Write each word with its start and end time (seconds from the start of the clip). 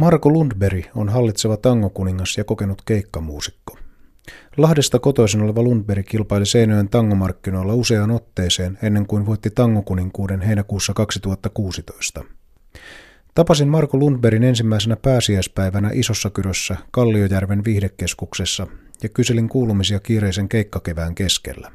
Marko 0.00 0.32
Lundberg 0.32 0.84
on 0.94 1.08
hallitseva 1.08 1.56
tangokuningas 1.56 2.38
ja 2.38 2.44
kokenut 2.44 2.82
keikkamuusikko. 2.84 3.76
Lahdesta 4.56 4.98
kotoisin 4.98 5.42
oleva 5.42 5.62
Lundberg 5.62 6.06
kilpaili 6.06 6.46
Seinöön 6.46 6.88
tangomarkkinoilla 6.88 7.74
useaan 7.74 8.10
otteeseen 8.10 8.78
ennen 8.82 9.06
kuin 9.06 9.26
voitti 9.26 9.50
tangokuninkuuden 9.50 10.40
heinäkuussa 10.40 10.94
2016. 10.94 12.24
Tapasin 13.34 13.68
Marko 13.68 13.98
Lundbergin 13.98 14.42
ensimmäisenä 14.42 14.96
pääsiäispäivänä 14.96 15.90
Isossa 15.92 16.30
Kyrössä 16.30 16.76
Kalliojärven 16.90 17.64
viihdekeskuksessa 17.64 18.66
ja 19.02 19.08
kyselin 19.08 19.48
kuulumisia 19.48 20.00
kiireisen 20.00 20.48
keikkakevään 20.48 21.14
keskellä. 21.14 21.72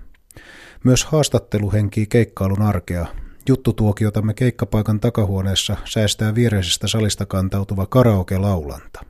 Myös 0.84 1.06
haastattelu 1.06 1.72
henkii 1.72 2.08
keikkailun 2.08 2.62
arkea. 2.62 3.06
Juttutuokiotamme 3.50 4.34
keikkapaikan 4.34 5.00
takahuoneessa 5.00 5.78
säästää 5.86 6.36
viereisestä 6.36 6.88
salista 6.88 7.26
kantautuva 7.26 7.86
karaoke-laulanta. 7.86 9.06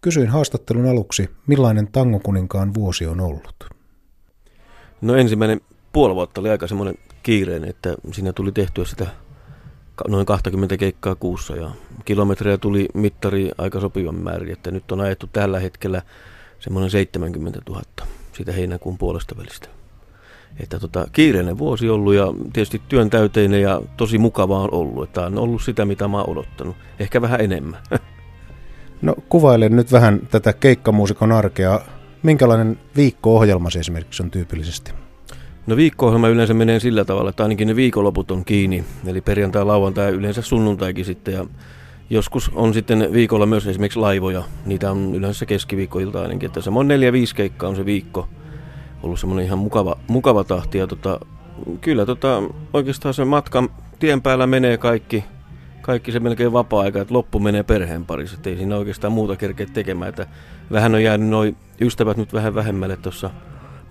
Kysyin 0.00 0.28
haastattelun 0.28 0.86
aluksi, 0.86 1.30
millainen 1.46 1.92
tangokuninkaan 1.92 2.74
vuosi 2.74 3.06
on 3.06 3.20
ollut. 3.20 3.64
No 5.00 5.16
ensimmäinen 5.16 5.60
puoli 5.92 6.14
vuotta 6.14 6.40
oli 6.40 6.50
aika 6.50 6.66
semmoinen 6.66 6.94
kiireinen, 7.22 7.70
että 7.70 7.94
siinä 8.12 8.32
tuli 8.32 8.52
tehtyä 8.52 8.84
sitä 8.84 9.06
noin 10.08 10.26
20 10.26 10.76
keikkaa 10.76 11.14
kuussa 11.14 11.56
ja 11.56 11.70
kilometrejä 12.04 12.58
tuli 12.58 12.88
mittari 12.94 13.50
aika 13.58 13.80
sopivan 13.80 14.14
määrin, 14.14 14.52
että 14.52 14.70
nyt 14.70 14.92
on 14.92 15.00
ajettu 15.00 15.26
tällä 15.26 15.60
hetkellä 15.60 16.02
semmoinen 16.60 16.90
70 16.90 17.60
000 17.68 17.82
siitä 18.32 18.52
heinäkuun 18.52 18.98
puolesta 18.98 19.36
välistä. 19.36 19.68
Että 20.60 20.78
tota, 20.78 21.06
kiireinen 21.12 21.58
vuosi 21.58 21.88
ollut 21.88 22.14
ja 22.14 22.26
tietysti 22.52 22.82
työn 22.88 23.10
täyteinen 23.10 23.62
ja 23.62 23.82
tosi 23.96 24.18
mukavaa 24.18 24.62
on 24.62 24.74
ollut. 24.74 25.08
Että 25.08 25.26
on 25.26 25.38
ollut 25.38 25.62
sitä, 25.62 25.84
mitä 25.84 26.08
mä 26.08 26.18
oon 26.18 26.30
odottanut. 26.30 26.76
Ehkä 26.98 27.22
vähän 27.22 27.40
enemmän. 27.40 27.80
No 29.02 29.14
kuvailen 29.28 29.76
nyt 29.76 29.92
vähän 29.92 30.20
tätä 30.30 30.52
keikkamuusikon 30.52 31.32
arkea. 31.32 31.80
Minkälainen 32.22 32.78
viikko-ohjelma 32.96 33.68
esimerkiksi 33.78 34.22
on 34.22 34.30
tyypillisesti? 34.30 34.92
No 35.66 35.76
viikko-ohjelma 35.76 36.28
yleensä 36.28 36.54
menee 36.54 36.80
sillä 36.80 37.04
tavalla, 37.04 37.30
että 37.30 37.42
ainakin 37.42 37.68
ne 37.68 37.76
viikonloput 37.76 38.30
on 38.30 38.44
kiinni. 38.44 38.84
Eli 39.06 39.20
perjantai, 39.20 39.64
lauantai, 39.64 40.12
yleensä 40.12 40.42
sunnuntaikin 40.42 41.04
sitten. 41.04 41.34
Ja 41.34 41.46
joskus 42.10 42.50
on 42.54 42.74
sitten 42.74 43.08
viikolla 43.12 43.46
myös 43.46 43.66
esimerkiksi 43.66 43.98
laivoja. 43.98 44.42
Niitä 44.66 44.90
on 44.90 45.14
yleensä 45.14 45.46
keskiviikkoilta 45.46 46.22
ainakin. 46.22 46.46
Että 46.46 46.60
semmoinen 46.60 46.88
neljä, 46.88 47.12
viisi 47.12 47.34
keikkaa 47.34 47.68
on 47.68 47.76
se 47.76 47.86
viikko. 47.86 48.28
Ollut 49.02 49.20
semmoinen 49.20 49.46
ihan 49.46 49.58
mukava, 49.58 49.96
mukava 50.08 50.44
tahti. 50.44 50.78
Ja 50.78 50.86
tota, 50.86 51.20
kyllä 51.80 52.06
tota, 52.06 52.42
oikeastaan 52.72 53.14
se 53.14 53.24
matka 53.24 53.68
tien 53.98 54.22
päällä 54.22 54.46
menee 54.46 54.76
kaikki, 54.76 55.24
kaikki 55.80 56.12
se 56.12 56.20
melkein 56.20 56.52
vapaa-aika, 56.52 57.00
että 57.00 57.14
loppu 57.14 57.38
menee 57.38 57.62
perheen 57.62 58.04
parissa. 58.04 58.36
Että 58.36 58.50
ei 58.50 58.56
siinä 58.56 58.76
oikeastaan 58.76 59.12
muuta 59.12 59.36
kerkeä 59.36 59.66
tekemään. 59.72 60.08
Että 60.08 60.26
vähän 60.72 60.94
on 60.94 61.02
jäänyt 61.02 61.28
noin 61.28 61.56
ystävät 61.80 62.16
nyt 62.16 62.32
vähän 62.32 62.54
vähemmälle 62.54 62.96
tuossa 62.96 63.30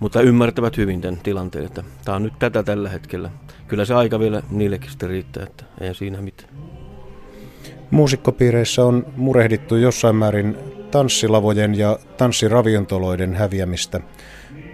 mutta 0.02 0.20
ymmärtävät 0.20 0.76
hyvin 0.76 1.00
tämän 1.00 1.20
tilanteen, 1.22 1.64
että 1.64 1.82
tämä 2.04 2.16
on 2.16 2.22
nyt 2.22 2.32
tätä 2.38 2.62
tällä 2.62 2.88
hetkellä. 2.88 3.30
Kyllä 3.68 3.84
se 3.84 3.94
aika 3.94 4.18
vielä 4.18 4.42
niillekin 4.50 4.90
sitten 4.90 5.08
riittää, 5.08 5.42
että 5.42 5.64
ei 5.80 5.94
siinä 5.94 6.20
mitään. 6.20 6.50
Muusikkopiireissä 7.90 8.84
on 8.84 9.06
murehdittu 9.16 9.76
jossain 9.76 10.16
määrin 10.16 10.56
tanssilavojen 10.90 11.78
ja 11.78 11.98
tanssiraviontoloiden 12.16 13.34
häviämistä. 13.34 14.00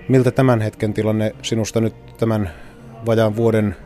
Miltä 0.08 0.30
tämän 0.30 0.60
hetken 0.60 0.94
tilanne 0.94 1.34
sinusta 1.42 1.80
nyt 1.80 2.16
tämän 2.16 2.50
vajaan 3.06 3.36
vuoden 3.36 3.76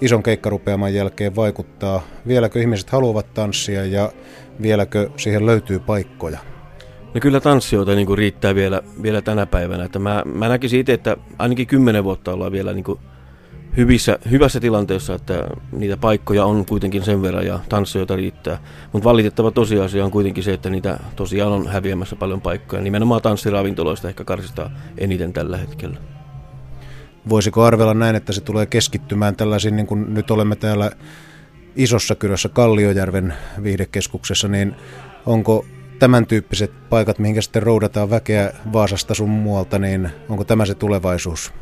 ison 0.00 0.22
keikkarupeaman 0.22 0.94
jälkeen 0.94 1.36
vaikuttaa? 1.36 2.02
Vieläkö 2.26 2.60
ihmiset 2.60 2.90
haluavat 2.90 3.34
tanssia 3.34 3.84
ja 3.84 4.12
vieläkö 4.62 5.10
siihen 5.16 5.46
löytyy 5.46 5.78
paikkoja? 5.78 6.38
No 7.14 7.20
kyllä 7.20 7.40
tanssijoita 7.40 7.94
niin 7.94 8.06
kuin 8.06 8.18
riittää 8.18 8.54
vielä, 8.54 8.82
vielä 9.02 9.22
tänä 9.22 9.46
päivänä. 9.46 9.84
Että 9.84 9.98
mä, 9.98 10.22
mä 10.34 10.48
näkisin 10.48 10.80
itse, 10.80 10.92
että 10.92 11.16
ainakin 11.38 11.66
kymmenen 11.66 12.04
vuotta 12.04 12.32
ollaan 12.32 12.52
vielä 12.52 12.72
niin 12.72 12.84
kuin 12.84 12.98
hyvissä, 13.76 14.18
hyvässä 14.30 14.60
tilanteessa, 14.60 15.14
että 15.14 15.46
niitä 15.72 15.96
paikkoja 15.96 16.44
on 16.44 16.66
kuitenkin 16.66 17.04
sen 17.04 17.22
verran 17.22 17.46
ja 17.46 17.60
tanssijoita 17.68 18.16
riittää. 18.16 18.58
Mutta 18.92 19.08
valitettava 19.08 19.50
tosiasia 19.50 20.04
on 20.04 20.10
kuitenkin 20.10 20.44
se, 20.44 20.52
että 20.52 20.70
niitä 20.70 20.98
tosiaan 21.16 21.52
on 21.52 21.68
häviämässä 21.68 22.16
paljon 22.16 22.40
paikkoja. 22.40 22.82
Nimenomaan 22.82 23.22
tanssiravintoloista 23.22 24.08
ehkä 24.08 24.24
karsistaa 24.24 24.70
eniten 24.98 25.32
tällä 25.32 25.56
hetkellä. 25.56 25.96
Voisiko 27.28 27.64
arvella 27.64 27.94
näin, 27.94 28.16
että 28.16 28.32
se 28.32 28.40
tulee 28.40 28.66
keskittymään 28.66 29.36
tällaisiin, 29.36 29.76
niin 29.76 29.86
kuin 29.86 30.14
nyt 30.14 30.30
olemme 30.30 30.56
täällä 30.56 30.90
Isossa 31.76 32.14
Kyrössä 32.14 32.48
Kalliojärven 32.48 33.34
viihdekeskuksessa, 33.62 34.48
niin 34.48 34.74
onko 35.26 35.66
tämän 35.98 36.26
tyyppiset 36.26 36.88
paikat, 36.88 37.18
mihin 37.18 37.42
sitten 37.42 37.62
roudataan 37.62 38.10
väkeä 38.10 38.52
Vaasasta 38.72 39.14
sun 39.14 39.30
muualta, 39.30 39.78
niin 39.78 40.10
onko 40.28 40.44
tämä 40.44 40.66
se 40.66 40.74
tulevaisuus? 40.74 41.52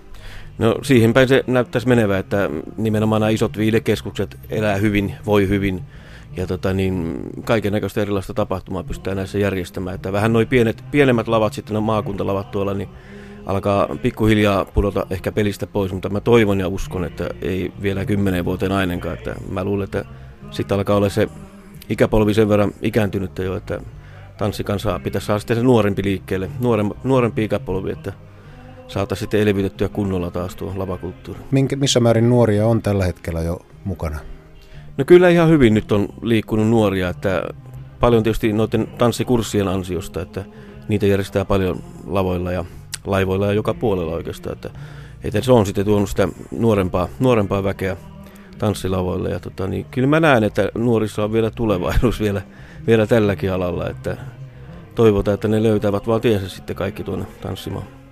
No 0.58 0.78
siihen 0.82 1.12
päin 1.12 1.28
se 1.28 1.44
näyttäisi 1.46 1.88
menevä, 1.88 2.18
että 2.18 2.50
nimenomaan 2.76 3.20
nämä 3.20 3.30
isot 3.30 3.58
viidekeskukset 3.58 4.36
elää 4.50 4.76
hyvin, 4.76 5.14
voi 5.26 5.48
hyvin 5.48 5.82
ja 6.36 6.46
tota, 6.46 6.72
niin, 6.72 7.20
kaiken 7.44 7.72
näköistä 7.72 8.00
erilaista 8.00 8.34
tapahtumaa 8.34 8.82
pystytään 8.82 9.16
näissä 9.16 9.38
järjestämään. 9.38 9.94
Että 9.94 10.12
vähän 10.12 10.32
noin 10.32 10.46
pienet, 10.46 10.84
pienemmät 10.90 11.28
lavat, 11.28 11.52
sitten 11.52 11.76
on 11.76 11.82
maakuntalavat 11.82 12.50
tuolla, 12.50 12.74
niin 12.74 12.88
alkaa 13.46 13.88
pikkuhiljaa 14.02 14.64
pudota 14.64 15.06
ehkä 15.10 15.32
pelistä 15.32 15.66
pois, 15.66 15.92
mutta 15.92 16.10
mä 16.10 16.20
toivon 16.20 16.60
ja 16.60 16.68
uskon, 16.68 17.04
että 17.04 17.28
ei 17.42 17.72
vielä 17.82 18.04
kymmenen 18.04 18.44
vuoteen 18.44 18.72
ainakaan. 18.72 19.18
Että 19.18 19.34
mä 19.50 19.64
luulen, 19.64 19.84
että 19.84 20.04
sitten 20.50 20.78
alkaa 20.78 20.96
olla 20.96 21.08
se 21.08 21.28
ikäpolvi 21.88 22.34
sen 22.34 22.48
verran 22.48 22.72
ikääntynyt 22.82 23.38
jo, 23.38 23.56
että 23.56 23.80
tanssikansaa 24.38 24.98
pitäisi 24.98 25.26
saada 25.26 25.38
sitten 25.38 25.56
se 25.56 25.62
nuorempi 25.62 26.04
liikkeelle, 26.04 26.50
nuorem, 26.60 26.90
nuorempi 27.04 27.44
ikäpolvi, 27.44 27.92
että 27.92 28.12
saataisiin 28.88 29.24
sitten 29.24 29.40
elvytettyä 29.40 29.88
kunnolla 29.88 30.30
taas 30.30 30.56
tuo 30.56 30.72
lavakulttuuri. 30.76 31.40
Minkä, 31.50 31.76
missä 31.76 32.00
määrin 32.00 32.28
nuoria 32.28 32.66
on 32.66 32.82
tällä 32.82 33.04
hetkellä 33.04 33.40
jo 33.40 33.60
mukana? 33.84 34.18
No 34.98 35.04
kyllä 35.04 35.28
ihan 35.28 35.48
hyvin 35.48 35.74
nyt 35.74 35.92
on 35.92 36.08
liikkunut 36.22 36.68
nuoria, 36.68 37.08
että 37.08 37.42
paljon 38.00 38.22
tietysti 38.22 38.52
noiden 38.52 38.88
tanssikurssien 38.98 39.68
ansiosta, 39.68 40.22
että 40.22 40.44
niitä 40.88 41.06
järjestää 41.06 41.44
paljon 41.44 41.80
lavoilla 42.06 42.52
ja 42.52 42.64
laivoilla 43.06 43.46
ja 43.46 43.52
joka 43.52 43.74
puolella 43.74 44.14
oikeastaan, 44.14 44.52
että, 44.52 44.70
että 45.24 45.40
se 45.40 45.52
on 45.52 45.66
sitten 45.66 45.84
tuonut 45.84 46.08
sitä 46.08 46.28
nuorempaa, 46.50 47.08
nuorempaa 47.20 47.64
väkeä 47.64 47.96
tanssilavoille 48.58 49.30
ja 49.30 49.40
tota, 49.40 49.66
niin 49.66 49.86
kyllä 49.90 50.08
mä 50.08 50.20
näen, 50.20 50.44
että 50.44 50.68
nuorissa 50.74 51.24
on 51.24 51.32
vielä 51.32 51.50
tulevaisuus 51.50 52.20
vielä 52.20 52.42
vielä 52.86 53.06
tälläkin 53.06 53.52
alalla, 53.52 53.88
että 53.88 54.16
toivotaan, 54.94 55.34
että 55.34 55.48
ne 55.48 55.62
löytävät 55.62 56.06
vaan 56.06 56.20
tiensä 56.20 56.48
sitten 56.48 56.76
kaikki 56.76 57.04
tuonne 57.04 57.26
tanssimaan. 57.40 58.03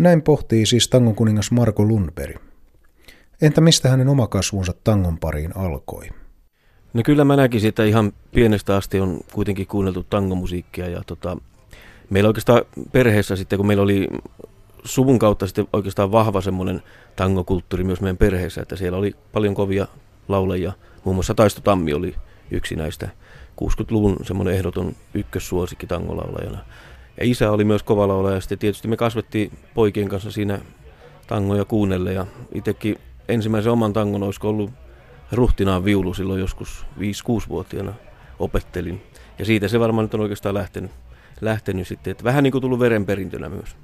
Näin 0.00 0.22
pohtii 0.22 0.66
siis 0.66 0.88
tangon 0.88 1.14
kuningas 1.14 1.50
Marko 1.50 1.84
Lundberg. 1.84 2.36
Entä 3.42 3.60
mistä 3.60 3.88
hänen 3.88 4.08
oma 4.08 4.26
kasvunsa 4.26 4.74
tangon 4.84 5.18
pariin 5.18 5.56
alkoi? 5.56 6.08
No 6.94 7.02
kyllä 7.04 7.24
mä 7.24 7.36
näkisin, 7.36 7.68
että 7.68 7.84
ihan 7.84 8.12
pienestä 8.34 8.76
asti 8.76 9.00
on 9.00 9.20
kuitenkin 9.32 9.66
kuunneltu 9.66 10.02
tangomusiikkia 10.10 10.88
ja 10.88 11.02
tota, 11.06 11.36
meillä 12.10 12.28
oikeastaan 12.28 12.62
perheessä 12.92 13.36
sitten, 13.36 13.56
kun 13.56 13.66
meillä 13.66 13.82
oli 13.82 14.08
suvun 14.84 15.18
kautta 15.18 15.46
sitten 15.46 15.68
oikeastaan 15.72 16.12
vahva 16.12 16.40
semmoinen 16.40 16.82
tangokulttuuri 17.16 17.84
myös 17.84 18.00
meidän 18.00 18.16
perheessä, 18.16 18.62
että 18.62 18.76
siellä 18.76 18.98
oli 18.98 19.16
paljon 19.32 19.54
kovia 19.54 19.86
laulajia, 20.28 20.72
muun 21.04 21.16
muassa 21.16 21.34
Taisto 21.34 21.60
Tammi 21.60 21.92
oli 21.92 22.14
yksi 22.50 22.76
näistä 22.76 23.08
60-luvun 23.64 24.16
semmoinen 24.22 24.54
ehdoton 24.54 24.96
ykkössuosikki 25.14 25.86
tangolaulajana. 25.86 26.64
Ja 27.20 27.26
isä 27.26 27.50
oli 27.50 27.64
myös 27.64 27.82
kova 27.82 28.08
laulaja 28.08 28.34
ja 28.34 28.40
sitten 28.40 28.58
tietysti 28.58 28.88
me 28.88 28.96
kasvettiin 28.96 29.52
poikien 29.74 30.08
kanssa 30.08 30.30
siinä 30.30 30.58
tangoja 31.26 31.64
kuunnelle 31.64 32.12
ja 32.12 32.26
itsekin 32.54 32.98
ensimmäisen 33.28 33.72
oman 33.72 33.92
tangon 33.92 34.22
olisiko 34.22 34.48
ollut 34.48 34.70
ruhtinaan 35.32 35.84
viulu 35.84 36.14
silloin 36.14 36.40
joskus 36.40 36.86
5-6-vuotiaana 36.98 37.92
opettelin. 38.38 39.02
Ja 39.38 39.44
siitä 39.44 39.68
se 39.68 39.80
varmaan 39.80 40.04
nyt 40.04 40.14
on 40.14 40.20
oikeastaan 40.20 40.54
lähtenyt, 40.54 40.90
lähtenyt 41.40 41.88
sitten, 41.88 42.10
että 42.10 42.24
vähän 42.24 42.44
niin 42.44 42.52
kuin 42.52 42.62
tullut 42.62 42.80
verenperintönä 42.80 43.48
myös. 43.48 43.76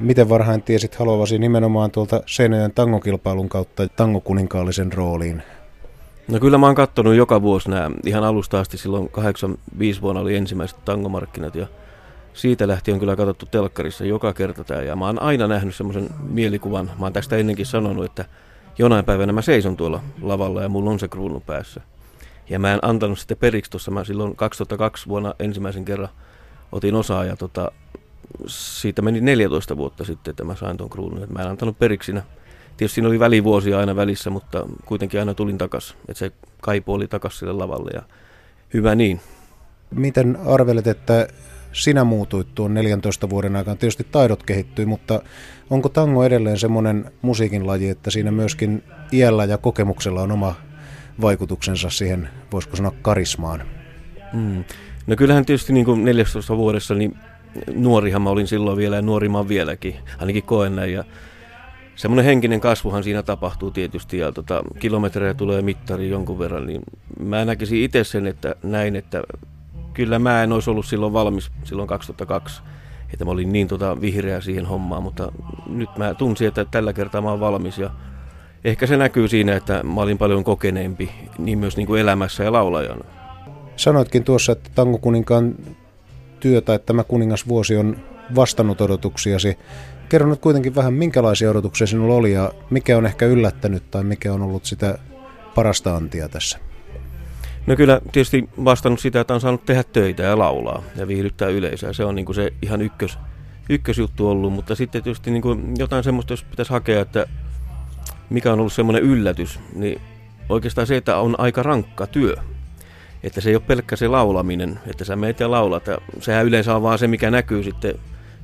Miten 0.00 0.28
varhain 0.28 0.62
tiesit 0.62 0.94
haluavasi 0.94 1.38
nimenomaan 1.38 1.90
tuolta 1.90 2.22
Seinäjän 2.26 2.72
tangokilpailun 2.72 3.48
kautta 3.48 3.88
tangokuninkaallisen 3.88 4.92
rooliin? 4.92 5.42
No 6.28 6.40
kyllä 6.40 6.58
mä 6.58 6.66
oon 6.66 6.74
kattonut 6.74 7.14
joka 7.14 7.42
vuosi 7.42 7.70
nämä 7.70 7.90
ihan 8.06 8.24
alusta 8.24 8.60
asti. 8.60 8.78
Silloin 8.78 9.08
85 9.08 10.02
vuonna 10.02 10.20
oli 10.20 10.36
ensimmäiset 10.36 10.84
tangomarkkinat 10.84 11.54
ja 11.54 11.66
siitä 12.34 12.68
lähtien 12.68 12.94
on 12.94 13.00
kyllä 13.00 13.16
katsottu 13.16 13.46
telkkarissa 13.46 14.04
joka 14.04 14.32
kerta 14.32 14.64
tämä. 14.64 14.82
Ja 14.82 14.96
mä 14.96 15.06
oon 15.06 15.22
aina 15.22 15.46
nähnyt 15.46 15.74
semmoisen 15.74 16.10
mielikuvan, 16.28 16.90
mä 16.98 17.06
oon 17.06 17.12
tästä 17.12 17.36
ennenkin 17.36 17.66
sanonut, 17.66 18.04
että 18.04 18.24
jonain 18.78 19.04
päivänä 19.04 19.32
mä 19.32 19.42
seison 19.42 19.76
tuolla 19.76 20.00
lavalla 20.22 20.62
ja 20.62 20.68
mulla 20.68 20.90
on 20.90 20.98
se 20.98 21.08
kruunu 21.08 21.40
päässä. 21.40 21.80
Ja 22.50 22.58
mä 22.58 22.74
en 22.74 22.78
antanut 22.82 23.18
sitten 23.18 23.36
periksi 23.36 23.70
tuossa, 23.70 23.90
mä 23.90 24.04
silloin 24.04 24.36
2002 24.36 25.08
vuonna 25.08 25.34
ensimmäisen 25.38 25.84
kerran 25.84 26.08
otin 26.72 26.94
osaa 26.94 27.24
ja 27.24 27.36
tota, 27.36 27.72
siitä 28.46 29.02
meni 29.02 29.20
14 29.20 29.76
vuotta 29.76 30.04
sitten, 30.04 30.30
että 30.30 30.44
mä 30.44 30.54
sain 30.54 30.76
tuon 30.76 30.90
kruunun. 30.90 31.26
Mä 31.28 31.42
en 31.42 31.48
antanut 31.48 31.78
periksi 31.78 32.06
siinä 32.06 32.22
Tietysti 32.80 32.94
siinä 32.94 33.08
oli 33.08 33.18
välivuosia 33.18 33.78
aina 33.78 33.96
välissä, 33.96 34.30
mutta 34.30 34.66
kuitenkin 34.86 35.20
aina 35.20 35.34
tulin 35.34 35.58
takas. 35.58 35.96
Että 36.08 36.18
se 36.18 36.32
kaipu 36.60 36.92
oli 36.92 37.08
takas 37.08 37.38
sille 37.38 37.52
lavalle 37.52 37.90
ja 37.94 38.02
hyvä 38.74 38.94
niin. 38.94 39.20
Miten 39.90 40.38
arvelet, 40.46 40.86
että 40.86 41.28
sinä 41.72 42.04
muutuit 42.04 42.54
tuon 42.54 42.74
14 42.74 43.30
vuoden 43.30 43.56
aikana? 43.56 43.76
Tietysti 43.76 44.06
taidot 44.10 44.42
kehittyi, 44.42 44.86
mutta 44.86 45.22
onko 45.70 45.88
tango 45.88 46.24
edelleen 46.24 46.58
semmoinen 46.58 47.10
musiikin 47.22 47.66
laji, 47.66 47.88
että 47.88 48.10
siinä 48.10 48.30
myöskin 48.30 48.82
iällä 49.12 49.44
ja 49.44 49.58
kokemuksella 49.58 50.22
on 50.22 50.32
oma 50.32 50.54
vaikutuksensa 51.20 51.90
siihen, 51.90 52.28
voisiko 52.52 52.76
sanoa, 52.76 52.92
karismaan? 53.02 53.62
Mm. 54.32 54.64
No 55.06 55.16
kyllähän 55.16 55.46
tietysti 55.46 55.72
niin 55.72 55.84
kuin 55.84 56.04
14 56.04 56.56
vuodessa, 56.56 56.94
niin 56.94 57.16
nuorihan 57.74 58.22
mä 58.22 58.30
olin 58.30 58.46
silloin 58.46 58.76
vielä 58.76 58.96
ja 58.96 59.02
nuori 59.02 59.28
mä 59.28 59.48
vieläkin, 59.48 59.96
ainakin 60.18 60.42
koen 60.42 60.76
näin. 60.76 60.92
Ja 60.92 61.04
semmoinen 61.96 62.24
henkinen 62.24 62.60
kasvuhan 62.60 63.04
siinä 63.04 63.22
tapahtuu 63.22 63.70
tietysti 63.70 64.18
ja 64.18 64.32
tota, 64.32 64.62
kilometrejä 64.78 65.34
tulee 65.34 65.62
mittari 65.62 66.08
jonkun 66.08 66.38
verran, 66.38 66.66
niin 66.66 66.82
mä 67.18 67.44
näkisin 67.44 67.82
itse 67.82 68.04
sen, 68.04 68.26
että 68.26 68.54
näin, 68.62 68.96
että 68.96 69.22
kyllä 69.94 70.18
mä 70.18 70.42
en 70.42 70.52
olisi 70.52 70.70
ollut 70.70 70.86
silloin 70.86 71.12
valmis 71.12 71.50
silloin 71.64 71.88
2002, 71.88 72.62
että 73.12 73.24
mä 73.24 73.30
olin 73.30 73.52
niin 73.52 73.68
tota 73.68 74.00
vihreä 74.00 74.40
siihen 74.40 74.66
hommaan, 74.66 75.02
mutta 75.02 75.32
nyt 75.66 75.90
mä 75.98 76.14
tunsin, 76.14 76.48
että 76.48 76.64
tällä 76.64 76.92
kertaa 76.92 77.20
mä 77.20 77.30
oon 77.30 77.40
valmis 77.40 77.78
ja 77.78 77.90
ehkä 78.64 78.86
se 78.86 78.96
näkyy 78.96 79.28
siinä, 79.28 79.56
että 79.56 79.82
mä 79.82 80.00
olin 80.00 80.18
paljon 80.18 80.44
kokeneempi 80.44 81.10
niin 81.38 81.58
myös 81.58 81.76
niin 81.76 81.86
kuin 81.86 82.00
elämässä 82.00 82.44
ja 82.44 82.52
laulajana. 82.52 83.04
Sanoitkin 83.76 84.24
tuossa, 84.24 84.52
että 84.52 84.70
Tango 84.74 84.98
Kuninkaan 84.98 85.54
työ 86.40 86.60
tai 86.60 86.78
tämä 86.78 87.04
kuningasvuosi 87.04 87.76
on 87.76 87.96
vastannut 88.34 88.80
odotuksiasi. 88.80 89.58
Kerro 90.08 90.28
nyt 90.30 90.40
kuitenkin 90.40 90.74
vähän, 90.74 90.94
minkälaisia 90.94 91.50
odotuksia 91.50 91.86
sinulla 91.86 92.14
oli 92.14 92.32
ja 92.32 92.52
mikä 92.70 92.98
on 92.98 93.06
ehkä 93.06 93.26
yllättänyt 93.26 93.90
tai 93.90 94.04
mikä 94.04 94.32
on 94.32 94.42
ollut 94.42 94.64
sitä 94.64 94.98
parasta 95.54 95.96
antia 95.96 96.28
tässä? 96.28 96.58
No 97.66 97.76
kyllä 97.76 98.00
tietysti 98.12 98.48
vastannut 98.64 99.00
sitä, 99.00 99.20
että 99.20 99.34
on 99.34 99.40
saanut 99.40 99.66
tehdä 99.66 99.82
töitä 99.82 100.22
ja 100.22 100.38
laulaa 100.38 100.82
ja 100.96 101.08
viihdyttää 101.08 101.48
yleisöä. 101.48 101.92
Se 101.92 102.04
on 102.04 102.14
niin 102.14 102.26
kuin 102.26 102.36
se 102.36 102.52
ihan 102.62 102.82
ykkös, 102.82 103.18
ykkösjuttu 103.68 104.28
ollut, 104.28 104.52
mutta 104.52 104.74
sitten 104.74 105.02
tietysti 105.02 105.30
niin 105.30 105.42
kuin 105.42 105.74
jotain 105.78 106.04
semmoista, 106.04 106.32
jos 106.32 106.44
pitäisi 106.44 106.72
hakea, 106.72 107.00
että 107.00 107.26
mikä 108.30 108.52
on 108.52 108.60
ollut 108.60 108.72
semmoinen 108.72 109.02
yllätys, 109.02 109.60
niin 109.74 110.00
oikeastaan 110.48 110.86
se, 110.86 110.96
että 110.96 111.16
on 111.16 111.34
aika 111.38 111.62
rankka 111.62 112.06
työ. 112.06 112.36
Että 113.22 113.40
se 113.40 113.50
ei 113.50 113.56
ole 113.56 113.62
pelkkä 113.66 113.96
se 113.96 114.08
laulaminen, 114.08 114.80
että 114.86 115.04
sä 115.04 115.16
meet 115.16 115.40
ja 115.40 115.50
laulat. 115.50 115.86
Ja 115.86 115.98
sehän 116.20 116.46
yleensä 116.46 116.76
on 116.76 116.82
vaan 116.82 116.98
se, 116.98 117.06
mikä 117.06 117.30
näkyy 117.30 117.62
sitten 117.62 117.94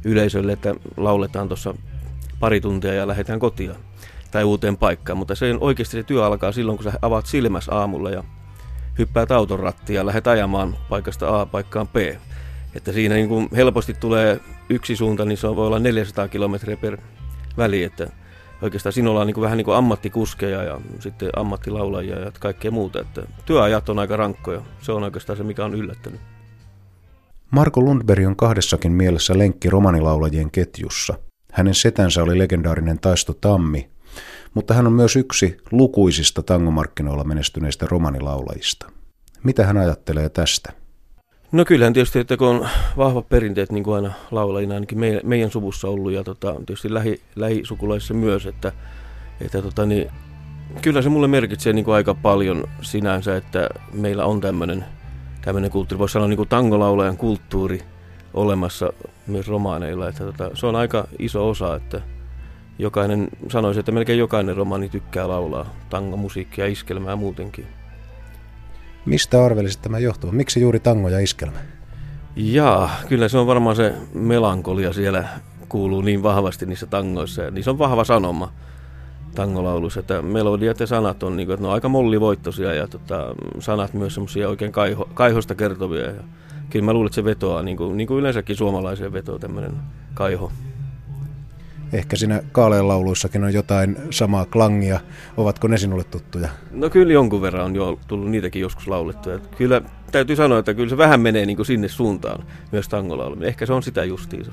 yleisölle, 0.05 0.53
että 0.53 0.75
lauletaan 0.97 1.49
tuossa 1.49 1.75
pari 2.41 2.61
tuntia 2.61 2.95
ja 2.95 3.07
lähdetään 3.07 3.39
kotiin 3.39 3.73
tai 4.31 4.45
uuteen 4.45 4.77
paikkaan. 4.77 5.19
Mutta 5.19 5.35
se 5.35 5.55
oikeasti 5.61 5.97
se 5.97 6.03
työ 6.03 6.27
alkaa 6.27 6.53
silloin, 6.53 6.79
kun 6.79 6.85
sä 6.85 6.99
avaat 7.03 7.27
silmäs 7.27 7.69
aamulla 7.69 8.11
ja 8.11 8.25
hyppäät 8.99 9.31
auton 9.31 9.61
rattiin 9.61 9.95
ja 9.95 10.07
lähdet 10.07 10.27
ajamaan 10.27 10.77
paikasta 10.89 11.41
A 11.41 11.47
paikkaan 11.47 11.89
B. 11.89 11.97
Että 12.75 12.93
siinä 12.93 13.15
niin 13.15 13.29
kuin 13.29 13.49
helposti 13.57 13.95
tulee 13.95 14.41
yksi 14.69 14.97
suunta, 14.97 15.25
niin 15.25 15.39
se 15.39 15.57
voi 15.57 15.67
olla 15.67 15.79
400 15.79 16.29
kilometriä 16.29 16.77
per 16.77 16.99
väli, 17.57 17.83
että 17.83 18.11
oikeastaan 18.63 18.93
sinulla 18.93 19.21
on 19.21 19.27
niin 19.27 19.35
kuin 19.35 19.43
vähän 19.43 19.57
niin 19.57 19.65
kuin 19.65 19.77
ammattikuskeja 19.77 20.63
ja 20.63 20.81
sitten 21.01 21.31
ammattilaulajia 21.37 22.19
ja 22.19 22.33
kaikkea 22.41 22.71
muuta. 22.71 23.01
Että 23.01 23.23
työajat 23.47 23.89
on 23.89 23.99
aika 23.99 24.17
rankkoja. 24.17 24.63
Se 24.81 24.93
on 24.93 25.03
oikeastaan 25.03 25.37
se, 25.37 25.43
mikä 25.43 25.65
on 25.65 25.75
yllättänyt. 25.75 26.21
Marko 27.51 27.81
Lundberg 27.81 28.27
on 28.27 28.37
kahdessakin 28.37 28.93
mielessä 28.93 29.39
lenkki 29.39 29.71
romanilaulajien 29.71 30.51
ketjussa. 30.51 31.15
Hänen 31.53 31.75
setänsä 31.75 32.23
oli 32.23 32.39
legendaarinen 32.39 32.99
Taisto 32.99 33.35
Tammi, 33.41 33.91
mutta 34.57 34.75
hän 34.75 34.87
on 34.87 34.93
myös 34.93 35.17
yksi 35.17 35.57
lukuisista 35.71 36.43
tangomarkkinoilla 36.43 37.25
menestyneistä 37.25 37.87
romanilaulajista. 37.91 38.87
Mitä 39.43 39.67
hän 39.67 39.77
ajattelee 39.77 40.29
tästä? 40.29 40.73
No 41.53 41.65
kyllähän 41.65 41.93
tietysti, 41.93 42.19
että 42.19 42.37
kun 42.37 42.49
on 42.49 42.69
vahvat 42.97 43.29
perinteet, 43.29 43.73
niin 43.73 43.85
kuin 43.85 43.95
aina 43.95 44.13
laulajina 44.31 44.75
ainakin 44.75 44.99
meidän, 44.99 45.21
meidän 45.25 45.51
suvussa 45.51 45.89
ollut 45.89 46.13
ja 46.13 46.25
tota, 46.25 46.55
tietysti 46.55 46.95
lähi, 46.95 47.21
lähisukulaisissa 47.37 48.15
myös, 48.15 48.47
että, 48.47 48.73
että 49.41 49.63
tota, 49.63 49.87
niin, 49.87 50.11
kyllä 50.83 51.03
se 51.03 51.09
mulle 51.09 51.29
merkitsee 51.29 51.73
niin 51.73 51.85
kuin 51.85 51.95
aika 51.95 52.15
paljon 52.15 52.65
sinänsä, 52.83 53.37
että 53.37 53.69
meillä 53.93 54.25
on 54.25 54.41
tämmöinen 54.41 54.85
tämmöinen 55.45 55.71
kulttuuri, 55.71 55.99
voisi 55.99 56.13
sanoa 56.13 56.29
niin 56.29 56.37
kuin 56.37 56.49
tangolaulajan 56.49 57.17
kulttuuri 57.17 57.81
olemassa 58.35 58.93
myös 59.27 59.49
romaaneilla, 59.49 60.09
että 60.09 60.25
tota, 60.25 60.51
se 60.55 60.67
on 60.67 60.77
aika 60.77 61.09
iso 61.19 61.49
osa, 61.49 61.77
että 61.77 62.16
jokainen 62.79 63.29
sanoisi, 63.49 63.81
että 63.81 63.93
melkein 63.93 64.19
jokainen 64.19 64.57
romaani 64.57 64.89
tykkää 64.89 65.29
laulaa 65.29 65.67
tangomusiikkia, 65.91 66.67
iskelmää 66.67 67.17
muutenkin. 67.17 67.67
Mistä 69.05 69.45
arvelisit 69.45 69.83
tämä 69.83 69.99
johtuu? 69.99 70.33
Miksi 70.33 70.61
juuri 70.61 70.81
tango 70.81 71.09
ja 71.09 71.19
iskelmä? 71.19 71.59
Jaa, 72.37 72.91
kyllä 73.09 73.29
se 73.29 73.39
on 73.39 73.47
varmaan 73.47 73.77
se 73.77 73.95
melankolia 74.15 74.93
siellä 74.93 75.25
kuuluu 75.69 76.01
niin 76.01 76.23
vahvasti 76.23 76.67
niissä 76.67 76.87
tangoissa. 76.87 77.43
Ja 77.43 77.51
niissä 77.51 77.71
on 77.71 77.79
vahva 77.79 78.05
sanoma 78.05 78.53
tangolaulussa, 79.35 80.01
että 80.01 80.23
melodiat 80.23 80.81
ja 80.81 80.87
sanat 80.87 81.23
on, 81.23 81.37
niin 81.37 81.47
kuin, 81.47 81.55
että 81.55 81.63
ne 81.63 81.69
on 81.69 81.75
aika 81.75 81.89
mollivoittoisia 81.89 82.75
ja 82.75 82.89
tota, 82.89 83.35
sanat 83.59 83.95
myös 83.95 84.15
semmoisia 84.15 84.49
oikein 84.49 84.73
kaiho, 84.73 85.09
kaihosta 85.15 85.55
kertovia. 85.55 86.07
Ja 86.07 86.23
kyllä 86.71 86.85
mä 86.85 86.93
luulen, 86.93 87.07
että 87.07 87.15
se 87.15 87.25
vetoaa, 87.25 87.63
niin 87.63 87.77
kuin, 87.77 87.97
niin 87.97 88.07
kuin 88.07 88.19
yleensäkin 88.19 88.57
suomalaiseen 88.57 89.13
vetoa 89.13 89.39
tämmöinen 89.39 89.73
kaiho. 90.15 90.53
Ehkä 91.97 92.17
siinä 92.17 92.43
Kaaleen 92.53 92.89
lauluissakin 92.89 93.45
on 93.45 93.55
jotain 93.55 93.97
samaa 94.11 94.45
klangia. 94.47 95.01
Ovatko 95.37 95.69
ne 95.69 95.79
sinulle 95.79 96.05
tuttuja? 96.05 96.49
No 96.71 96.91
kyllä 96.91 97.13
jonkun 97.13 97.43
verran 97.43 97.65
on 97.65 97.77
jo 97.77 97.99
tullut 98.07 98.31
niitäkin 98.31 98.63
joskus 98.63 98.89
laulettuja. 98.89 99.39
Kyllä 99.59 99.83
täytyy 100.13 100.37
sanoa, 100.37 100.59
että 100.59 100.75
kyllä 100.75 100.89
se 100.89 100.97
vähän 100.97 101.21
menee 101.21 101.47
niin 101.47 101.57
kuin 101.57 101.67
sinne 101.67 101.89
suuntaan 101.89 102.45
myös 102.73 102.89
tangolaulu. 102.89 103.43
Ehkä 103.43 103.67
se 103.67 103.73
on 103.73 103.83
sitä 103.83 104.05
justiinsa. 104.05 104.53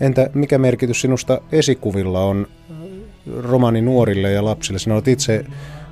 Entä 0.00 0.30
mikä 0.34 0.58
merkitys 0.58 1.00
sinusta 1.00 1.40
esikuvilla 1.52 2.24
on 2.24 2.46
romani 3.36 3.80
nuorille 3.80 4.30
ja 4.32 4.44
lapsille? 4.44 4.78
Sinä 4.78 4.94
olet 4.94 5.08
itse 5.08 5.44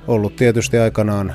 ollut 0.07 0.35
tietysti 0.35 0.77
aikanaan, 0.77 1.33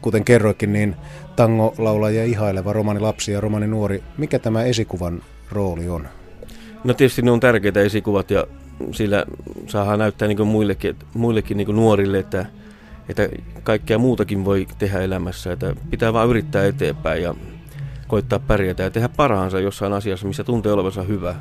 kuten 0.00 0.24
kerroikin, 0.24 0.72
niin 0.72 0.96
tangolaulajia 1.36 2.24
ihaileva 2.24 2.72
romani 2.72 3.00
lapsi 3.00 3.32
ja 3.32 3.40
romani 3.40 3.66
nuori. 3.66 4.02
Mikä 4.18 4.38
tämä 4.38 4.62
esikuvan 4.62 5.22
rooli 5.52 5.88
on? 5.88 6.08
No 6.84 6.94
tietysti 6.94 7.22
ne 7.22 7.30
on 7.30 7.40
tärkeitä 7.40 7.80
esikuvat 7.80 8.30
ja 8.30 8.46
sillä 8.92 9.24
saadaan 9.66 9.98
näyttää 9.98 10.28
niin 10.28 10.46
muillekin, 10.46 10.96
muillekin 11.14 11.56
niin 11.56 11.76
nuorille, 11.76 12.18
että, 12.18 12.46
että 13.08 13.28
kaikkea 13.62 13.98
muutakin 13.98 14.44
voi 14.44 14.66
tehdä 14.78 15.00
elämässä. 15.00 15.52
Että 15.52 15.74
pitää 15.90 16.12
vaan 16.12 16.28
yrittää 16.28 16.66
eteenpäin 16.66 17.22
ja 17.22 17.34
koittaa 18.08 18.38
pärjätä 18.38 18.82
ja 18.82 18.90
tehdä 18.90 19.08
parhaansa 19.08 19.60
jossain 19.60 19.92
asiassa, 19.92 20.26
missä 20.26 20.44
tuntee 20.44 20.72
olevansa 20.72 21.02
hyvä. 21.02 21.34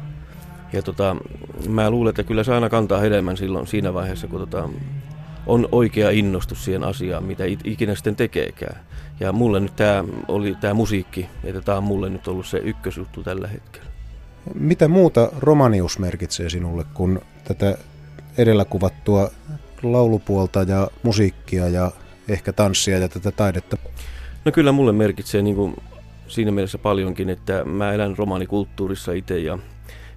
Ja 0.73 0.81
tota, 0.81 1.15
mä 1.69 1.89
luulen, 1.89 2.09
että 2.09 2.23
kyllä 2.23 2.43
se 2.43 2.53
aina 2.53 2.69
kantaa 2.69 2.99
hedelmän 2.99 3.37
silloin 3.37 3.67
siinä 3.67 3.93
vaiheessa, 3.93 4.27
kun 4.27 4.39
tota, 4.39 4.69
on 5.45 5.69
oikea 5.71 6.09
innostus 6.09 6.65
siihen 6.65 6.83
asiaan, 6.83 7.23
mitä 7.23 7.43
ikinä 7.63 7.95
sitten 7.95 8.15
tekeekään. 8.15 8.79
Ja 9.19 9.31
mulle 9.31 9.59
nyt 9.59 9.75
tämä 9.75 10.03
oli 10.27 10.55
tämä 10.61 10.73
musiikki, 10.73 11.29
että 11.43 11.61
tämä 11.61 11.77
on 11.77 11.83
mulle 11.83 12.09
nyt 12.09 12.27
ollut 12.27 12.45
se 12.45 12.57
ykkösjuttu 12.57 13.23
tällä 13.23 13.47
hetkellä. 13.47 13.86
Mitä 14.53 14.87
muuta 14.87 15.29
romanius 15.39 15.99
merkitsee 15.99 16.49
sinulle 16.49 16.85
kuin 16.93 17.19
tätä 17.43 17.77
edellä 18.37 18.65
kuvattua 18.65 19.29
laulupuolta 19.83 20.63
ja 20.63 20.87
musiikkia 21.03 21.67
ja 21.67 21.91
ehkä 22.27 22.53
tanssia 22.53 22.99
ja 22.99 23.09
tätä 23.09 23.31
taidetta? 23.31 23.77
No 24.45 24.51
kyllä 24.51 24.71
mulle 24.71 24.91
merkitsee 24.91 25.41
niin 25.41 25.55
kuin 25.55 25.75
siinä 26.27 26.51
mielessä 26.51 26.77
paljonkin, 26.77 27.29
että 27.29 27.65
mä 27.65 27.93
elän 27.93 28.17
romanikulttuurissa 28.17 29.11
itse 29.11 29.39
ja, 29.39 29.59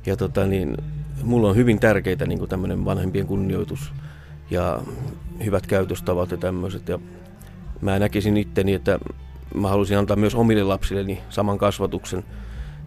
ja 0.06 0.16
tota 0.16 0.46
niin, 0.46 0.76
mulla 1.22 1.48
on 1.48 1.56
hyvin 1.56 1.80
tärkeitä 1.80 2.26
niin 2.26 2.48
tämmöinen 2.48 2.84
vanhempien 2.84 3.26
kunnioitus 3.26 3.92
ja 4.50 4.82
hyvät 5.44 5.66
käytöstavat 5.66 6.30
ja 6.30 6.36
tämmöiset. 6.36 6.88
Ja 6.88 6.98
mä 7.80 7.98
näkisin 7.98 8.36
itteni, 8.36 8.74
että 8.74 8.98
mä 9.54 9.68
halusin 9.68 9.98
antaa 9.98 10.16
myös 10.16 10.34
omille 10.34 10.62
lapsilleni 10.62 11.20
saman 11.30 11.58
kasvatuksen– 11.58 12.24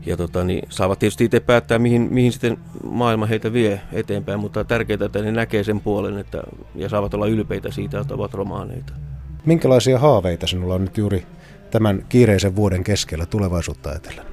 ja 0.06 0.18
tota, 0.18 0.44
niin 0.44 0.68
saavat 0.70 1.00
tietysti 1.00 1.26
itse 1.26 1.40
päättää, 1.40 1.80
mihin, 1.80 2.08
mihin 2.12 2.32
sitten 2.32 2.58
maailma 2.84 3.26
heitä 3.26 3.54
vie 3.54 3.82
eteenpäin, 3.92 4.40
mutta 4.40 4.64
tärkeää, 4.64 5.06
että 5.06 5.22
ne 5.22 5.32
näkee 5.32 5.64
sen 5.64 5.82
puolen 5.82 6.18
että, 6.18 6.44
ja 6.76 6.90
saavat 6.90 7.14
olla 7.14 7.28
ylpeitä 7.28 7.72
siitä, 7.72 8.00
että 8.00 8.14
ovat 8.14 8.34
romaaneita. 8.34 8.94
Minkälaisia 9.46 10.00
haaveita 10.00 10.48
sinulla 10.48 10.76
on 10.76 10.82
nyt 10.82 10.98
juuri 10.98 11.26
tämän 11.72 12.06
kiireisen 12.10 12.56
vuoden 12.56 12.84
keskellä 12.84 13.26
tulevaisuutta 13.26 13.90
ajatellen? 13.90 14.26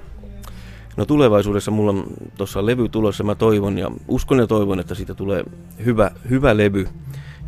No 0.96 1.06
tulevaisuudessa 1.06 1.70
mulla 1.70 1.90
on 1.90 2.04
tuossa 2.36 2.66
levy 2.66 2.88
tulossa, 2.88 3.24
mä 3.24 3.34
toivon 3.34 3.78
ja 3.78 3.90
uskon 4.08 4.38
ja 4.38 4.46
toivon, 4.46 4.80
että 4.80 4.94
siitä 4.94 5.14
tulee 5.14 5.44
hyvä, 5.84 6.10
hyvä 6.30 6.56
levy 6.56 6.88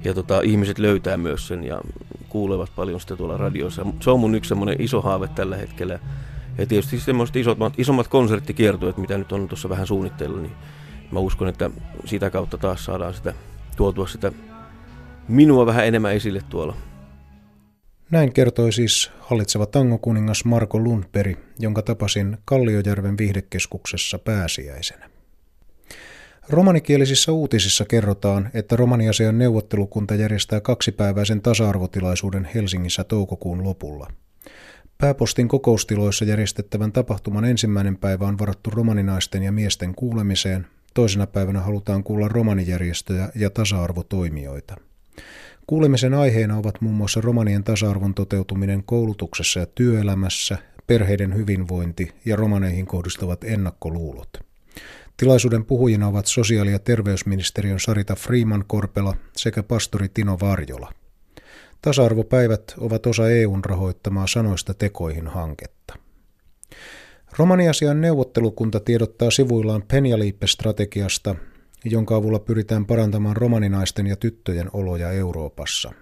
ja 0.05 0.15
tota, 0.15 0.41
ihmiset 0.41 0.79
löytää 0.79 1.17
myös 1.17 1.49
sen 1.49 1.65
ja 1.65 1.81
kuulevat 2.29 2.71
paljon 2.77 3.01
sitä 3.01 3.17
tuolla 3.17 3.37
radiossa. 3.37 3.87
Se 4.01 4.11
on 4.11 4.21
mun 4.21 4.35
yksi 4.35 4.49
semmoinen 4.49 4.77
iso 4.79 5.01
haave 5.01 5.29
tällä 5.29 5.57
hetkellä 5.57 5.99
ja 6.59 6.67
tietysti 6.67 7.01
semmoiset 7.01 7.37
isommat, 7.37 7.73
isommat 7.79 8.09
konserttikiertueet, 8.09 8.97
mitä 8.97 9.19
nyt 9.19 9.33
on 9.33 9.49
tuossa 9.49 9.69
vähän 9.69 9.87
suunnitteilla, 9.87 10.41
niin 10.41 10.53
mä 11.13 11.19
uskon, 11.21 11.49
että 11.49 11.71
sitä 12.05 12.31
kautta 12.31 12.59
taas 12.59 12.85
saadaan 12.85 13.15
sitä 13.15 13.35
tuotua 13.77 14.07
sitä 14.07 14.33
minua 15.29 15.67
vähän 15.67 15.87
enemmän 15.87 16.15
esille 16.15 16.43
tuolla. 16.49 16.77
Näin 18.11 18.33
kertoi 18.33 18.73
siis 18.73 19.11
hallitseva 19.21 19.67
tangokuningas 19.67 20.45
Marko 20.45 20.79
Lundberg, 20.79 21.39
jonka 21.59 21.83
tapasin 21.83 22.39
Kalliojärven 22.45 23.19
viihdekeskuksessa 23.19 24.19
pääsiäisenä. 24.19 25.11
Romanikielisissä 26.49 27.33
uutisissa 27.33 27.85
kerrotaan, 27.85 28.51
että 28.55 28.77
romaniasian 28.77 29.39
neuvottelukunta 29.39 30.15
järjestää 30.15 30.61
kaksipäiväisen 30.61 31.43
tasa-arvotilaisuuden 31.43 32.49
Helsingissä 32.55 33.05
toukokuun 33.05 33.65
lopulla. 33.65 34.07
Pääpostin 35.03 35.49
kokoustiloissa 35.49 36.25
järjestettävän 36.25 36.93
tapahtuman 36.93 37.45
ensimmäinen 37.45 37.97
päivä 37.97 38.27
on 38.27 38.39
varattu 38.39 38.71
romaninaisten 38.71 39.43
ja 39.43 39.53
miesten 39.53 39.95
kuulemiseen, 39.95 40.67
toisena 40.95 41.27
päivänä 41.27 41.61
halutaan 41.61 42.05
kuulla 42.05 42.29
romanijärjestöjä 42.29 43.29
ja 43.35 43.51
tasa-arvotoimijoita. 43.51 44.77
Kuulemisen 45.67 46.15
aiheena 46.15 46.57
ovat 46.57 46.81
muun 46.81 46.95
muassa 46.95 47.21
romanien 47.21 47.65
tasa-arvon 47.65 48.15
toteutuminen 48.15 48.83
koulutuksessa 48.85 49.61
ja 49.61 49.67
työelämässä, 49.67 50.59
perheiden 50.87 51.35
hyvinvointi 51.35 52.13
ja 52.25 52.37
romaneihin 52.37 52.87
kohdistuvat 52.87 53.45
ennakkoluulot. 53.45 54.31
Tilaisuuden 55.17 55.65
puhujina 55.65 56.09
ovat 56.09 56.27
sosiaali- 56.27 56.73
ja 56.73 56.79
terveysministeriön 56.79 57.81
Sarita 57.81 58.15
Freeman 58.15 58.65
Korpela 58.67 59.17
sekä 59.37 59.63
pastori 59.63 60.09
Tino 60.09 60.39
Varjola. 60.41 60.93
Tasa-arvopäivät 61.83 62.75
ovat 62.79 63.07
osa 63.07 63.31
EUn 63.31 63.65
rahoittamaa 63.65 64.27
sanoista 64.27 64.75
tekoihin 64.75 65.27
hanketta. 65.27 65.95
Romaniasian 67.39 68.01
neuvottelukunta 68.01 68.81
tiedottaa 68.81 69.31
sivuillaan 69.31 69.83
Penjaliippe-strategiasta, 69.83 71.35
jonka 71.85 72.17
avulla 72.17 72.39
pyritään 72.39 72.87
parantamaan 72.87 73.37
romaninaisten 73.37 74.07
ja 74.07 74.17
tyttöjen 74.17 74.71
oloja 74.73 75.13
Euroopassa. 75.13 75.93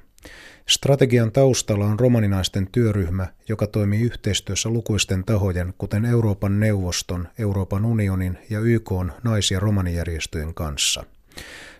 Strategian 0.68 1.32
taustalla 1.32 1.86
on 1.86 2.00
romaninaisten 2.00 2.68
työryhmä, 2.72 3.26
joka 3.48 3.66
toimii 3.66 4.00
yhteistyössä 4.00 4.68
lukuisten 4.68 5.24
tahojen, 5.24 5.74
kuten 5.78 6.04
Euroopan 6.04 6.60
neuvoston, 6.60 7.28
Euroopan 7.38 7.84
unionin 7.84 8.38
ja 8.50 8.60
YK 8.60 8.90
nais- 9.24 9.50
ja 9.50 9.60
romanijärjestöjen 9.60 10.54
kanssa. 10.54 11.04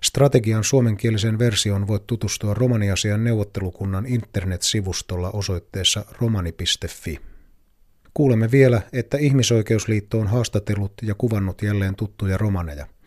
Strategian 0.04 0.64
suomenkielisen 0.64 1.38
versioon 1.38 1.86
voit 1.86 2.06
tutustua 2.06 2.54
romaniasian 2.54 3.24
neuvottelukunnan 3.24 4.06
internetsivustolla 4.06 5.30
osoitteessa 5.30 6.04
romani.fi. 6.20 7.20
Kuulemme 8.14 8.50
vielä, 8.50 8.82
että 8.92 9.18
Ihmisoikeusliitto 9.18 10.18
on 10.18 10.26
haastatellut 10.26 10.92
ja 11.02 11.14
kuvannut 11.14 11.62
jälleen 11.62 11.96
tuttuja 11.96 12.38
romaneja– 12.38 12.86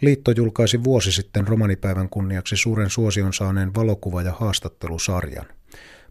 Liitto 0.00 0.30
julkaisi 0.30 0.84
vuosi 0.84 1.12
sitten 1.12 1.48
romanipäivän 1.48 2.08
kunniaksi 2.08 2.56
suuren 2.56 2.90
suosion 2.90 3.32
saaneen 3.32 3.74
valokuva- 3.74 4.22
ja 4.22 4.32
haastattelusarjan. 4.32 5.46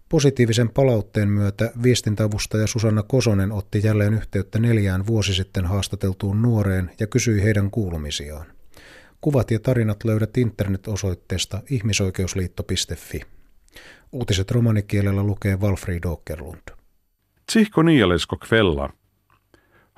Positiivisen 0.09 0.69
palautteen 0.69 1.29
myötä 1.29 1.71
viestintäavustaja 1.83 2.67
Susanna 2.67 3.03
Kosonen 3.03 3.51
otti 3.51 3.81
jälleen 3.83 4.13
yhteyttä 4.13 4.59
neljään 4.59 5.07
vuosi 5.07 5.33
sitten 5.33 5.65
haastateltuun 5.65 6.41
nuoreen 6.41 6.91
ja 6.99 7.07
kysyi 7.07 7.43
heidän 7.43 7.71
kuulumisiaan. 7.71 8.45
Kuvat 9.23 9.51
ja 9.51 9.59
tarinat 9.59 10.03
löydät 10.03 10.37
internet-osoitteesta 10.37 11.61
ihmisoikeusliitto.fi. 11.69 13.21
Uutiset 14.11 14.51
romanikielellä 14.51 15.23
lukee 15.23 15.55
Walfrid 15.55 16.05
Åkerlund. 16.05 16.69
Tsihko 17.45 17.83
niialesko 17.83 18.37
kvella. 18.37 18.89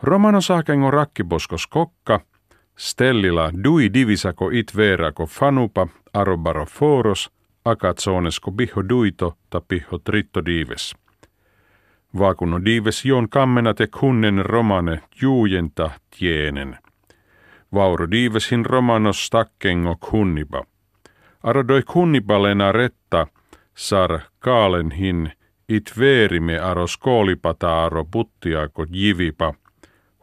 Romano 0.02 0.42
saakengo 0.42 0.92
rakkiboskos 0.92 1.68
kokka– 1.68 2.20
Stellila 2.78 3.52
dui 3.64 3.94
divisako 3.94 4.50
it 4.50 4.76
verako 4.76 5.26
fanupa 5.26 5.88
arobaro 6.14 6.66
foros 6.66 7.32
akatsonesko 7.66 8.52
biho 8.52 8.90
duito 8.90 9.38
ta 9.50 9.62
piho 9.62 9.98
tritto 9.98 10.46
dives. 10.46 10.96
Vaakuno 12.20 12.66
dives 12.66 13.06
jon 13.06 13.30
kammenate 13.30 13.88
kunnen 13.88 14.46
romane 14.46 15.02
juujenta 15.22 15.92
tienen. 16.20 16.78
Vauro 17.74 18.12
divesin 18.12 18.66
romanos 18.66 19.26
stakkengo 19.26 19.96
kunniba. 20.10 20.64
Arodoi 21.44 21.82
kunnibalena 21.84 22.72
retta 22.72 23.28
sar 23.76 24.20
kaalenhin 24.40 25.32
it 25.70 25.92
veerime 26.00 26.60
aros 26.60 26.98
koolipata 26.98 27.86
aro 27.86 28.06
puttiako 28.06 28.86
jivipa. 28.94 29.54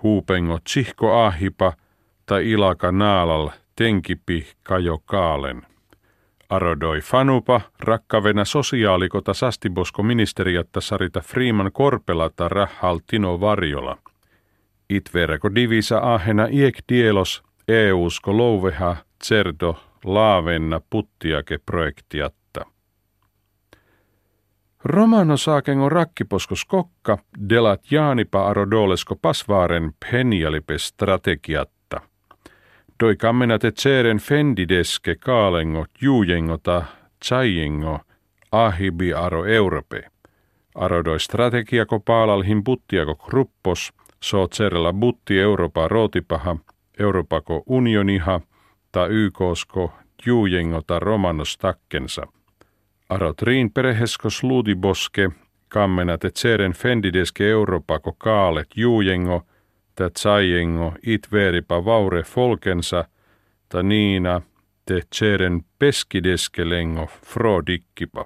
Huupengo 0.03 0.59
tsihko 0.65 1.25
ahipa– 1.25 1.73
tai 2.27 2.51
ilaka 2.51 2.93
naalal 2.93 3.51
tenkipi 3.77 4.47
kajo 4.63 4.99
kaalen. 5.05 5.63
Arodoi 6.49 7.01
fanupa 7.01 7.61
rakkavena 7.81 8.45
sosiaalikota 8.45 9.35
sastibosko 9.35 10.03
ministeriatta 10.03 10.81
Sarita 10.81 11.21
Freeman 11.21 11.73
Korpelata 11.73 12.49
rahhal 12.49 13.01
Tino 13.07 13.41
Varjola. 13.41 13.99
Itverko 14.93 15.55
divisa 15.55 16.15
ahena 16.15 16.47
iek 16.51 16.83
dielos 16.89 17.43
EUsko 17.69 18.37
louveha 18.37 18.97
cerdo 19.25 19.77
laavenna 20.05 20.81
puttiake 20.91 21.59
projektiatta. 21.59 22.67
Romano 24.85 25.37
saakengo 25.37 25.89
rakkiposkos 25.89 26.65
kokka 26.65 27.19
delat 27.49 27.91
jaanipa 27.91 28.47
arodolesko 28.49 29.17
pasvaaren 29.17 29.93
penjalipe 30.11 30.79
strategiat 30.79 31.71
Doi 33.03 33.17
kammenat 33.17 33.65
et 33.65 33.79
seren 33.83 34.19
fendideske 34.19 35.15
kaalengo 35.15 35.87
juujengota 36.03 36.83
tsajengo 37.21 38.01
ahibi 38.53 39.15
aro 39.15 39.45
europe. 39.47 40.03
Aro 40.75 41.05
doi 41.05 41.21
strategiako 41.21 42.01
paalalhin 42.01 42.65
buttiako 42.65 43.15
kruppos, 43.15 43.93
so 44.23 44.49
tserellä 44.49 44.93
butti 44.93 45.41
Euroopa 45.41 45.88
rootipaha, 45.88 46.57
Euroopako 46.99 47.62
unioniha, 47.67 48.41
ta 48.93 49.07
YKsko 49.07 49.93
juujengota 50.26 50.99
romanos 50.99 51.59
takkensa. 51.59 52.26
Aro 53.09 53.33
triin 53.33 53.71
pereheskos 53.73 54.43
luudiboske, 54.43 55.31
kammenat 55.69 56.25
et 56.25 56.37
seren 56.37 56.73
fendideske 56.73 57.50
Euroopako 57.50 58.12
kaalet 58.12 58.69
juujengo– 58.76 59.43
that 59.97 60.17
saiengo 60.17 60.95
it 61.02 61.33
veripa 61.33 61.85
vaure 61.85 62.23
folkensa, 62.23 63.05
ta 63.69 63.83
niina 63.83 64.41
te 64.87 65.00
tseren 65.11 65.64
peskideskelengo 65.79 67.07
frodikkipa. 67.07 68.25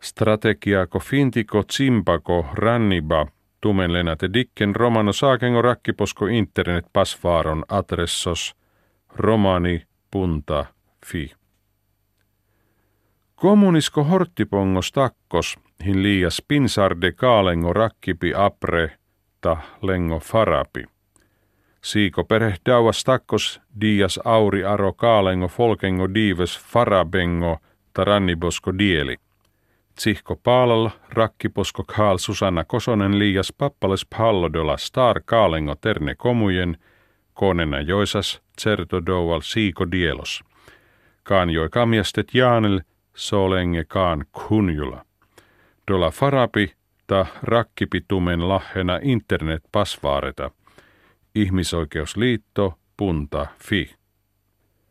Strategiako 0.00 0.98
fintiko 0.98 1.62
tsimpako 1.62 2.46
ranniba 2.52 3.26
tumenlena 3.60 4.16
te 4.16 4.32
dikken 4.32 4.74
romano 4.76 5.12
saakengo 5.12 5.62
rakkiposko 5.62 6.26
internet 6.26 6.86
pasvaaron 6.92 7.64
adressos 7.68 8.56
romani.fi. 9.16 10.68
Kommunisko 13.34 14.04
horttipongos 14.04 14.92
takkos, 14.92 15.58
hin 15.84 16.02
liias 16.02 16.42
pinsarde 16.48 17.12
kaalengo 17.12 17.72
rakkipi 17.72 18.32
apre 18.34 18.90
ta 19.40 19.56
lengo 19.82 20.18
farapi. 20.18 20.84
Siiko 21.82 22.26
dauas 22.66 23.04
takkos 23.04 23.60
dias 23.80 24.20
auri 24.24 24.64
aro 24.64 24.92
kaalengo 24.92 25.48
folkengo 25.48 26.14
dives 26.14 26.58
farabengo 26.58 27.58
tarannibosko 27.92 28.78
dieli. 28.78 29.16
Tsihko 29.98 30.36
paalal 30.36 30.90
rakkiposko 31.08 31.84
kaal 31.84 32.18
Susanna 32.18 32.64
Kosonen 32.64 33.18
liias 33.18 33.52
pappales 33.58 34.06
pallodola 34.16 34.76
star 34.76 35.20
kaalengo 35.24 35.74
terne 35.74 36.14
komujen, 36.14 36.78
konena 37.34 37.80
joisas 37.80 38.42
doual 39.06 39.40
siiko 39.40 39.90
dielos. 39.90 40.44
Kaan 41.22 41.50
joi 41.50 41.68
kamjastet 41.68 42.34
jaanel, 42.34 42.80
solenge 43.14 43.84
kaan 43.84 44.24
kunjula. 44.32 45.04
Dola 45.88 46.10
farapi 46.10 46.78
mutta 47.08 47.26
rakkipitumen 47.42 48.48
lahjena 48.48 48.98
internet 49.02 49.62
pasvaareta. 49.72 50.50
Ihmisoikeusliitto 51.34 52.78
punta 52.96 53.46
fi. 53.58 53.94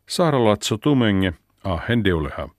Saaralatso 0.10 0.78
tumenge 0.78 1.34
ahen 1.64 2.04
deuleha. 2.04 2.50